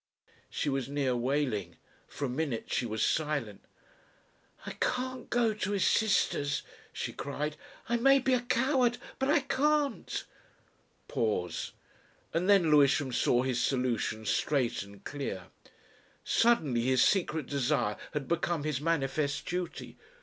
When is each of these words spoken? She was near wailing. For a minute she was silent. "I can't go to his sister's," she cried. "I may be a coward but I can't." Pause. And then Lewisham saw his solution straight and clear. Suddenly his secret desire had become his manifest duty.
She 0.49 0.67
was 0.67 0.89
near 0.89 1.15
wailing. 1.15 1.75
For 2.07 2.25
a 2.25 2.29
minute 2.29 2.73
she 2.73 2.87
was 2.87 3.03
silent. 3.05 3.61
"I 4.65 4.71
can't 4.79 5.29
go 5.29 5.53
to 5.53 5.71
his 5.73 5.85
sister's," 5.85 6.63
she 6.91 7.13
cried. 7.13 7.55
"I 7.87 7.97
may 7.97 8.17
be 8.17 8.33
a 8.33 8.41
coward 8.41 8.97
but 9.19 9.29
I 9.29 9.41
can't." 9.41 10.25
Pause. 11.07 11.73
And 12.33 12.49
then 12.49 12.71
Lewisham 12.71 13.13
saw 13.13 13.43
his 13.43 13.61
solution 13.61 14.25
straight 14.25 14.81
and 14.81 15.03
clear. 15.03 15.49
Suddenly 16.23 16.81
his 16.81 17.03
secret 17.03 17.45
desire 17.45 17.95
had 18.13 18.27
become 18.27 18.63
his 18.63 18.81
manifest 18.81 19.45
duty. 19.45 19.99